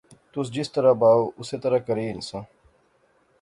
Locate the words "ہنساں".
2.11-2.43